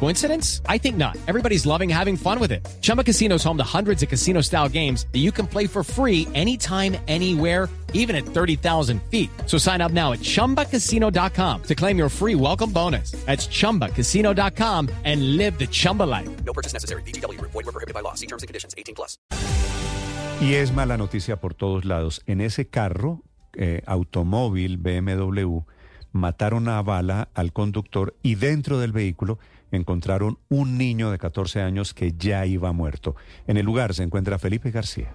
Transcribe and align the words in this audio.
Coincidence? 0.00 0.60
I 0.68 0.78
think 0.78 0.96
not. 0.96 1.16
Everybody's 1.26 1.64
loving 1.64 1.88
having 1.88 2.16
fun 2.16 2.38
with 2.38 2.52
it. 2.52 2.66
Chumba 2.82 3.02
Casino 3.02 3.36
is 3.36 3.44
home 3.44 3.56
to 3.56 3.64
hundreds 3.64 4.02
of 4.02 4.08
casino 4.08 4.42
style 4.42 4.68
games 4.68 5.06
that 5.12 5.20
you 5.20 5.32
can 5.32 5.46
play 5.46 5.66
for 5.66 5.82
free 5.82 6.28
anytime, 6.34 6.96
anywhere, 7.08 7.70
even 7.94 8.14
at 8.14 8.26
30,000 8.26 9.00
feet. 9.10 9.30
So 9.46 9.56
sign 9.56 9.80
up 9.80 9.92
now 9.92 10.12
at 10.12 10.20
chumbacasino.com 10.20 11.62
to 11.62 11.74
claim 11.74 11.96
your 11.96 12.10
free 12.10 12.34
welcome 12.34 12.70
bonus. 12.70 13.12
That's 13.24 13.48
chumbacasino.com 13.48 14.90
and 15.04 15.36
live 15.38 15.58
the 15.58 15.66
Chumba 15.66 16.02
life. 16.02 16.28
No 16.44 16.52
purchase 16.52 16.74
necessary. 16.74 17.02
BGW. 17.02 17.40
Void 17.40 17.54
were 17.54 17.72
prohibited 17.72 17.94
by 17.94 18.00
law. 18.00 18.14
See 18.14 18.26
terms 18.26 18.42
and 18.42 18.48
conditions. 18.48 18.74
18 18.76 18.94
plus. 18.94 19.16
Y 20.40 20.54
es 20.54 20.72
mala 20.72 20.98
noticia 20.98 21.36
por 21.36 21.54
todos 21.54 21.84
lados. 21.84 22.22
En 22.26 22.40
ese 22.40 22.66
carro, 22.66 23.22
eh, 23.54 23.82
automóvil 23.86 24.78
BMW, 24.78 25.64
mataron 26.12 26.68
a 26.68 26.82
bala 26.82 27.28
al 27.34 27.52
conductor 27.52 28.16
y 28.22 28.34
dentro 28.36 28.78
del 28.78 28.92
vehículo 28.92 29.38
encontraron 29.76 30.38
un 30.48 30.78
niño 30.78 31.10
de 31.10 31.18
14 31.18 31.60
años 31.60 31.94
que 31.94 32.12
ya 32.16 32.46
iba 32.46 32.72
muerto. 32.72 33.16
En 33.46 33.56
el 33.56 33.66
lugar 33.66 33.94
se 33.94 34.02
encuentra 34.02 34.38
Felipe 34.38 34.70
García. 34.70 35.14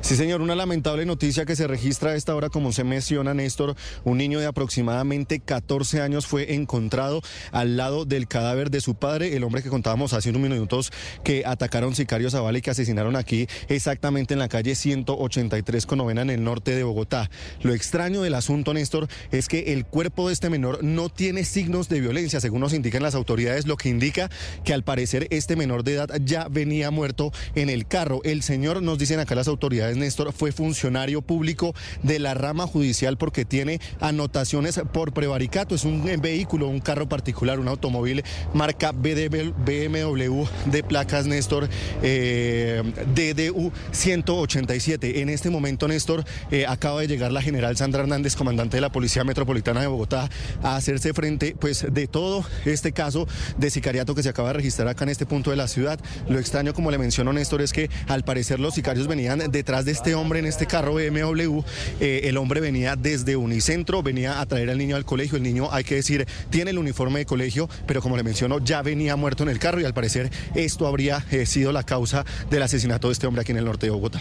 Sí, 0.00 0.16
señor, 0.16 0.40
una 0.40 0.54
lamentable 0.54 1.06
noticia 1.06 1.46
que 1.46 1.56
se 1.56 1.66
registra 1.66 2.10
a 2.10 2.14
esta 2.14 2.34
hora, 2.34 2.50
como 2.50 2.72
se 2.72 2.84
menciona, 2.84 3.34
Néstor. 3.34 3.74
Un 4.04 4.18
niño 4.18 4.38
de 4.38 4.46
aproximadamente 4.46 5.40
14 5.40 6.00
años 6.00 6.26
fue 6.26 6.54
encontrado 6.54 7.22
al 7.52 7.76
lado 7.76 8.04
del 8.04 8.28
cadáver 8.28 8.70
de 8.70 8.80
su 8.80 8.94
padre, 8.94 9.36
el 9.36 9.44
hombre 9.44 9.62
que 9.62 9.70
contábamos 9.70 10.12
hace 10.12 10.30
unos 10.30 10.42
minutos 10.42 10.92
que 11.24 11.44
atacaron 11.46 11.94
sicarios 11.94 12.34
a 12.34 12.40
bala 12.40 12.58
y 12.58 12.62
que 12.62 12.70
asesinaron 12.70 13.16
aquí 13.16 13.46
exactamente 13.68 14.34
en 14.34 14.40
la 14.40 14.48
calle 14.48 14.74
183 14.74 15.86
con 15.86 15.98
novena 15.98 16.22
en 16.22 16.30
el 16.30 16.44
norte 16.44 16.74
de 16.74 16.84
Bogotá. 16.84 17.30
Lo 17.62 17.72
extraño 17.72 18.22
del 18.22 18.34
asunto, 18.34 18.74
Néstor, 18.74 19.08
es 19.30 19.48
que 19.48 19.72
el 19.72 19.86
cuerpo 19.86 20.28
de 20.28 20.34
este 20.34 20.50
menor 20.50 20.84
no 20.84 21.08
tiene 21.08 21.44
signos 21.44 21.88
de 21.88 22.00
violencia, 22.00 22.40
según 22.40 22.60
nos 22.60 22.74
indican 22.74 23.02
las 23.02 23.14
autoridades, 23.14 23.66
lo 23.66 23.76
que 23.76 23.85
indica 23.86 24.30
que 24.64 24.74
al 24.74 24.84
parecer 24.84 25.26
este 25.30 25.56
menor 25.56 25.84
de 25.84 25.94
edad 25.94 26.10
ya 26.24 26.48
venía 26.48 26.90
muerto 26.90 27.32
en 27.54 27.70
el 27.70 27.86
carro. 27.86 28.20
El 28.24 28.42
señor, 28.42 28.82
nos 28.82 28.98
dicen 28.98 29.20
acá 29.20 29.34
las 29.34 29.48
autoridades, 29.48 29.96
Néstor, 29.96 30.32
fue 30.32 30.52
funcionario 30.52 31.22
público 31.22 31.74
de 32.02 32.18
la 32.18 32.34
rama 32.34 32.66
judicial 32.66 33.16
porque 33.16 33.44
tiene 33.44 33.80
anotaciones 34.00 34.80
por 34.92 35.12
prevaricato. 35.12 35.74
Es 35.74 35.84
un 35.84 36.04
vehículo, 36.20 36.68
un 36.68 36.80
carro 36.80 37.08
particular, 37.08 37.58
un 37.58 37.68
automóvil 37.68 38.22
marca 38.54 38.92
BMW 38.92 40.44
de 40.66 40.82
placas, 40.82 41.26
Néstor, 41.26 41.68
eh, 42.02 42.82
DDU 43.14 43.72
187. 43.92 45.20
En 45.20 45.28
este 45.28 45.50
momento, 45.50 45.88
Néstor, 45.88 46.24
eh, 46.50 46.66
acaba 46.66 47.00
de 47.00 47.08
llegar 47.08 47.32
la 47.32 47.42
general 47.42 47.76
Sandra 47.76 48.02
Hernández, 48.02 48.36
comandante 48.36 48.76
de 48.76 48.80
la 48.80 48.90
Policía 48.90 49.24
Metropolitana 49.24 49.80
de 49.80 49.86
Bogotá, 49.86 50.28
a 50.62 50.76
hacerse 50.76 51.12
frente 51.14 51.56
pues 51.58 51.86
de 51.90 52.06
todo 52.06 52.44
este 52.64 52.92
caso 52.92 53.26
de 53.58 53.70
sicariato 53.76 54.14
que 54.14 54.22
se 54.22 54.30
acaba 54.30 54.48
de 54.48 54.54
registrar 54.54 54.88
acá 54.88 55.04
en 55.04 55.10
este 55.10 55.26
punto 55.26 55.50
de 55.50 55.56
la 55.56 55.68
ciudad. 55.68 56.00
Lo 56.28 56.38
extraño, 56.38 56.72
como 56.72 56.90
le 56.90 56.96
mencionó 56.96 57.32
Néstor, 57.32 57.60
es 57.60 57.72
que 57.74 57.90
al 58.08 58.24
parecer 58.24 58.58
los 58.58 58.74
sicarios 58.74 59.06
venían 59.06 59.50
detrás 59.50 59.84
de 59.84 59.92
este 59.92 60.14
hombre 60.14 60.38
en 60.38 60.46
este 60.46 60.66
carro 60.66 60.94
BMW. 60.94 61.60
Eh, 62.00 62.22
el 62.24 62.38
hombre 62.38 62.60
venía 62.60 62.96
desde 62.96 63.36
Unicentro, 63.36 64.02
venía 64.02 64.40
a 64.40 64.46
traer 64.46 64.70
al 64.70 64.78
niño 64.78 64.96
al 64.96 65.04
colegio. 65.04 65.36
El 65.36 65.42
niño, 65.42 65.68
hay 65.70 65.84
que 65.84 65.96
decir, 65.96 66.26
tiene 66.48 66.70
el 66.70 66.78
uniforme 66.78 67.18
de 67.18 67.26
colegio, 67.26 67.68
pero 67.86 68.00
como 68.00 68.16
le 68.16 68.22
mencionó, 68.22 68.60
ya 68.60 68.80
venía 68.80 69.14
muerto 69.16 69.42
en 69.42 69.50
el 69.50 69.58
carro 69.58 69.80
y 69.80 69.84
al 69.84 69.92
parecer 69.92 70.30
esto 70.54 70.86
habría 70.86 71.24
eh, 71.30 71.44
sido 71.44 71.70
la 71.70 71.82
causa 71.82 72.24
del 72.48 72.62
asesinato 72.62 73.08
de 73.08 73.12
este 73.12 73.26
hombre 73.26 73.42
aquí 73.42 73.52
en 73.52 73.58
el 73.58 73.66
norte 73.66 73.86
de 73.86 73.90
Bogotá. 73.90 74.20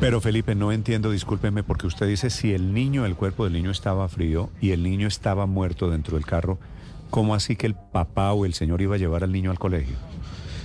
Pero 0.00 0.20
Felipe, 0.20 0.54
no 0.54 0.72
entiendo, 0.72 1.10
discúlpeme, 1.10 1.62
porque 1.62 1.86
usted 1.86 2.06
dice 2.06 2.30
si 2.30 2.52
el 2.52 2.72
niño, 2.74 3.06
el 3.06 3.16
cuerpo 3.16 3.44
del 3.44 3.52
niño 3.52 3.70
estaba 3.70 4.08
frío 4.08 4.50
y 4.60 4.70
el 4.70 4.82
niño 4.82 5.06
estaba 5.06 5.46
muerto 5.46 5.90
dentro 5.90 6.16
del 6.16 6.26
carro, 6.26 6.58
¿cómo 7.10 7.34
así 7.34 7.56
que 7.56 7.66
el 7.66 7.74
papá 7.74 8.32
o 8.32 8.44
el 8.46 8.54
señor 8.54 8.80
iba 8.82 8.94
a 8.94 8.98
llevar 8.98 9.24
al 9.24 9.32
niño 9.32 9.50
al 9.50 9.58
colegio? 9.58 9.96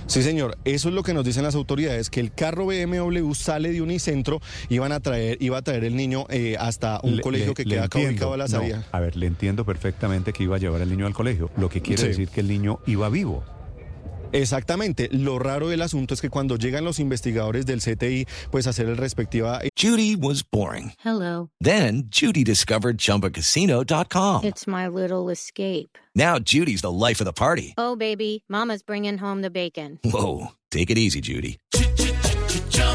Sí, 0.08 0.22
señor, 0.22 0.56
eso 0.64 0.88
es 0.88 0.94
lo 0.94 1.02
que 1.02 1.12
nos 1.12 1.24
dicen 1.24 1.42
las 1.42 1.56
autoridades, 1.56 2.10
que 2.10 2.20
el 2.20 2.32
carro 2.32 2.66
BMW 2.66 3.32
sale 3.34 3.72
de 3.72 3.82
Unicentro, 3.82 4.40
iban 4.68 4.92
a 4.92 5.00
traer, 5.00 5.36
iba 5.40 5.58
a 5.58 5.62
traer 5.62 5.82
el 5.82 5.96
niño 5.96 6.26
eh, 6.30 6.56
hasta 6.60 7.00
un 7.02 7.16
Le- 7.16 7.22
colegio 7.22 7.48
le- 7.48 7.54
que 7.54 7.64
queda 7.64 7.88
ubicado 7.92 8.32
a 8.34 8.36
la 8.36 8.44
No, 8.44 8.50
Sabía. 8.50 8.84
a 8.92 9.00
ver, 9.00 9.16
le 9.16 9.26
entiendo 9.26 9.64
perfectamente 9.64 10.32
que 10.32 10.44
iba 10.44 10.54
a 10.54 10.58
llevar 10.60 10.80
al 10.80 10.88
niño 10.90 11.06
al 11.06 11.12
colegio, 11.14 11.50
lo 11.56 11.68
que 11.68 11.82
quiere 11.82 12.02
Sí. 12.02 12.08
decir 12.08 12.28
que 12.28 12.38
el 12.40 12.46
niño 12.46 12.78
iba 12.86 13.08
vivo. 13.08 13.42
Exactamente, 14.32 15.08
lo 15.12 15.38
raro 15.38 15.68
del 15.68 15.82
asunto 15.82 16.14
es 16.14 16.20
que 16.20 16.30
cuando 16.30 16.56
llegan 16.56 16.84
los 16.84 16.98
investigadores 16.98 17.66
del 17.66 17.80
CTI, 17.80 18.26
pues 18.50 18.66
a 18.66 18.70
hacer 18.70 18.88
el 18.88 18.96
respectiva 18.96 19.60
Judy 19.76 20.16
was 20.16 20.42
boring. 20.42 20.92
Hello. 21.04 21.50
Then 21.60 22.08
Judy 22.10 22.44
discovered 22.44 22.98
ChumbaCasino.com. 22.98 24.44
It's 24.44 24.66
my 24.66 24.88
little 24.88 25.30
escape. 25.30 25.98
Now 26.14 26.38
Judy's 26.38 26.82
the 26.82 26.90
life 26.90 27.20
of 27.20 27.26
the 27.26 27.32
party. 27.32 27.74
Oh, 27.78 27.96
baby, 27.96 28.42
Mama's 28.48 28.82
bringing 28.82 29.18
home 29.18 29.42
the 29.42 29.50
bacon. 29.50 29.98
Whoa, 30.04 30.48
take 30.70 30.90
it 30.90 30.98
easy, 30.98 31.20
Judy. 31.20 31.58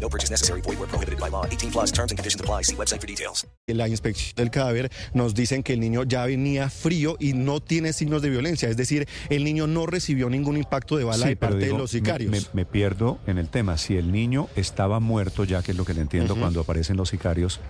No 0.00 0.08
purchase 0.08 0.30
necessary. 0.30 0.60
Void 0.62 0.78
were 0.78 0.86
prohibited 0.88 1.18
by 1.18 1.28
law. 1.30 1.44
18 1.46 1.70
plus 1.70 1.90
terms 1.92 2.12
and 2.12 2.18
conditions 2.18 2.40
apply. 2.40 2.62
See 2.62 2.76
website 2.76 3.00
for 3.00 3.06
details. 3.06 3.46
la 3.68 3.88
inspección 3.88 4.34
del 4.36 4.50
cadáver 4.50 4.90
nos 5.12 5.34
dicen 5.34 5.62
que 5.62 5.72
el 5.72 5.80
niño 5.80 6.04
ya 6.04 6.24
venía 6.26 6.70
frío 6.70 7.16
y 7.18 7.32
no 7.32 7.60
tiene 7.60 7.92
signos 7.92 8.22
de 8.22 8.30
violencia, 8.30 8.68
es 8.68 8.76
decir, 8.76 9.08
el 9.28 9.42
niño 9.44 9.66
no 9.66 9.86
recibió 9.86 10.30
ningún 10.30 10.56
impacto 10.56 10.96
de 10.96 11.04
bala 11.04 11.24
Sí, 11.24 11.30
de 11.30 11.36
parte 11.36 11.56
digo, 11.58 11.72
de 11.76 11.78
los 11.82 11.92
me- 11.92 11.98
sicarios. 11.98 12.30
Me, 12.30 12.40
me 12.52 12.64
pierdo 12.64 13.18
en 13.26 13.38
el 13.38 13.48
tema. 13.48 13.76
Si 13.76 13.96
el 13.96 14.12
niño 14.12 14.48
estaba 14.56 15.00
muerto, 15.00 15.44
ya 15.44 15.62
que 15.62 15.72
es 15.72 15.76
lo 15.76 15.84
que 15.84 15.94
le 15.94 16.00
entiendo 16.02 16.36
cuando 16.36 16.60
aparecen 16.60 16.96
los 16.96 17.08
sicarios, 17.08 17.60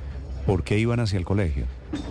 ¿por 0.47 0.63
qué 0.65 0.79
iban 0.79 1.01
hacia 1.01 1.19
el 1.19 1.25
colegio? 1.25 1.65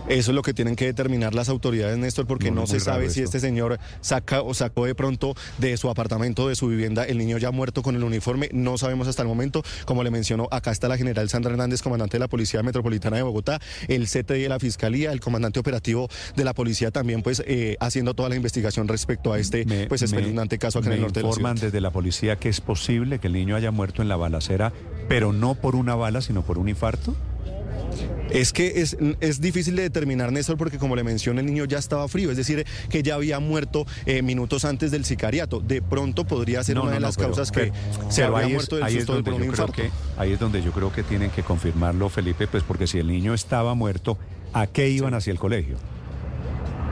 Eso 0.08 0.30
es 0.30 0.34
lo 0.34 0.42
que 0.42 0.54
tienen 0.54 0.76
que 0.76 0.84
determinar 0.86 1.34
las 1.34 1.48
autoridades, 1.48 1.98
Néstor, 1.98 2.26
porque 2.26 2.50
No, 2.50 2.66
se 2.66 2.80
sabe 2.80 3.10
si 3.10 3.20
esto. 3.20 3.36
este 3.36 3.40
señor 3.40 3.78
saca 4.00 4.42
o 4.42 4.54
sacó 4.54 4.84
de 4.86 4.94
pronto 4.94 5.34
de 5.58 5.76
su 5.76 5.90
apartamento, 5.90 6.48
de 6.48 6.54
su 6.56 6.68
vivienda, 6.68 7.04
el 7.04 7.18
niño 7.18 7.38
ya 7.38 7.50
muerto 7.50 7.82
con 7.82 7.96
el 7.96 8.04
uniforme. 8.04 8.48
No 8.52 8.78
sabemos 8.78 9.08
hasta 9.08 9.22
el 9.22 9.28
momento. 9.28 9.62
Como 9.84 10.02
le 10.04 10.10
mencionó, 10.10 10.48
acá 10.50 10.70
está 10.70 10.88
la 10.88 10.96
general 10.96 11.28
Sandra 11.28 11.50
Hernández, 11.52 11.82
comandante 11.82 12.16
de 12.16 12.20
la 12.20 12.28
Policía 12.28 12.62
Metropolitana 12.62 13.16
de 13.16 13.22
Bogotá, 13.22 13.60
el 13.88 14.06
CTI 14.06 14.42
de 14.42 14.48
la 14.48 14.58
Fiscalía, 14.58 15.12
el 15.12 15.20
comandante 15.20 15.58
operativo 15.60 16.08
de 16.36 16.44
la 16.44 16.54
policía 16.54 16.90
también, 16.90 17.22
pues 17.22 17.42
eh, 17.46 17.76
haciendo 17.80 18.14
toda 18.14 18.28
la 18.28 18.36
investigación 18.36 18.88
respecto 18.88 19.32
a 19.32 19.38
este 19.38 19.64
Me- 19.64 19.86
pues 19.86 20.02
espeluznante 20.02 20.58
caso 20.58 20.78
acá 20.78 20.88
en 20.88 20.94
el 20.94 21.00
norte 21.02 21.20
de 21.20 21.24
la 21.24 21.28
informan 21.30 21.56
desde 21.56 21.80
la 21.80 21.90
policía 21.90 22.36
que 22.36 22.48
es 22.48 22.60
posible 22.60 23.18
que 23.18 23.26
el 23.26 23.32
niño 23.32 23.56
haya 23.56 23.70
muerto 23.70 24.02
en 24.02 24.08
la 24.08 24.16
balacera, 24.16 24.72
pero 25.08 25.32
no 25.32 25.54
por 25.54 25.76
una 25.76 25.94
bala, 25.94 26.20
sino 26.20 26.42
por 26.42 26.58
un 26.58 26.68
infarto. 26.68 27.14
Es 28.30 28.52
que 28.52 28.80
es, 28.82 28.96
es 29.20 29.40
difícil 29.40 29.76
de 29.76 29.82
determinar, 29.82 30.32
Néstor, 30.32 30.56
porque 30.56 30.78
como 30.78 30.96
le 30.96 31.04
mencioné, 31.04 31.40
el 31.40 31.46
niño 31.46 31.64
ya 31.64 31.78
estaba 31.78 32.06
frío, 32.08 32.30
es 32.30 32.36
decir, 32.36 32.66
que 32.90 33.02
ya 33.02 33.14
había 33.14 33.38
muerto 33.38 33.86
eh, 34.04 34.20
minutos 34.22 34.64
antes 34.64 34.90
del 34.90 35.04
sicariato. 35.04 35.60
De 35.60 35.80
pronto 35.80 36.24
podría 36.24 36.62
ser 36.64 36.74
No, 36.74 36.82
una 36.82 36.90
no, 36.90 36.94
de 36.96 37.00
no, 37.00 37.06
las 37.06 37.16
pero- 37.16 37.28
causas 37.28 37.50
pero- 37.52 37.72
que 37.72 38.12
se 38.12 38.24
había 38.24 38.46
es- 38.46 38.52
muerto 38.52 38.76
del 38.76 38.84
ahí 38.84 38.94
es 38.94 38.98
susto 39.00 39.12
de 39.16 39.22
donde 39.22 39.32
un 39.36 39.44
infarto. 39.50 39.72
que 39.72 39.90
ahí 40.18 40.32
es 40.32 40.40
donde 40.40 40.60
yo 40.62 40.72
creo 40.72 40.92
que 40.92 41.02
tienen 41.04 41.30
que 41.30 41.42
confirmarlo, 41.42 42.08
Felipe, 42.08 42.46
pues 42.48 42.62
porque 42.64 42.86
si 42.86 42.98
el 42.98 43.06
niño 43.06 43.32
estaba 43.32 43.74
muerto, 43.74 44.18
¿a 44.52 44.66
qué 44.66 44.88
iban 44.90 45.14
hacia 45.14 45.30
el 45.30 45.38
colegio? 45.38 45.76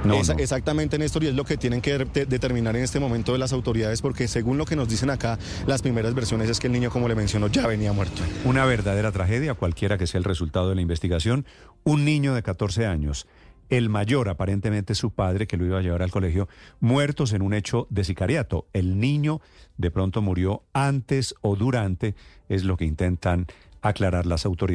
No, 0.05 0.23
no. 0.23 0.39
Exactamente, 0.39 0.99
Néstor, 0.99 1.25
y 1.25 1.29
es 1.29 1.35
lo 1.35 1.45
que 1.45 1.57
tienen 1.57 1.81
que 1.81 1.99
de- 1.99 2.27
determinar 2.27 2.77
en 2.77 2.83
este 2.85 3.01
momento 3.01 3.33
de 3.33 3.39
las 3.39 3.53
autoridades, 3.53 4.03
porque 4.03 4.29
según 4.29 4.59
lo 4.59 4.65
que 4.65 4.77
nos 4.77 4.89
dicen 4.89 5.11
acá, 5.11 5.39
las 5.67 5.83
primeras 5.83 6.15
versiones 6.15 6.49
es 6.51 6.61
que 6.61 6.67
el 6.67 6.73
niño, 6.73 6.91
como 6.91 7.09
le 7.09 7.15
mencionó, 7.15 7.49
ya 7.49 7.67
venía 7.67 7.93
muerto. 7.93 8.23
Una 8.45 8.65
verdadera 8.65 9.13
tragedia, 9.13 9.55
cualquiera 9.55 9.97
que 9.99 10.07
sea 10.07 10.19
el 10.19 10.25
resultado 10.25 10.69
de 10.69 10.75
la 10.75 10.81
investigación. 10.83 11.47
Un 11.85 12.05
niño 12.05 12.35
de 12.35 12.43
14 12.43 12.87
años, 12.87 13.27
el 13.71 13.89
mayor 13.89 14.29
aparentemente 14.29 14.95
su 14.95 15.11
padre, 15.11 15.47
que 15.47 15.57
lo 15.57 15.65
iba 15.65 15.79
a 15.79 15.83
llevar 15.83 16.03
al 16.03 16.11
colegio, 16.11 16.49
muertos 16.81 17.33
en 17.33 17.41
un 17.43 17.55
hecho 17.55 17.87
de 17.91 18.05
sicariato. 18.05 18.67
El 18.75 19.01
niño 19.01 19.41
de 19.79 19.91
pronto 19.91 20.21
murió 20.21 20.63
antes 20.75 21.35
o 21.41 21.57
durante, 21.57 22.15
es 22.51 22.65
lo 22.65 22.77
que 22.77 22.85
intentan 22.85 23.47
aclarar 23.81 24.27
las 24.27 24.45
autoridades. 24.45 24.75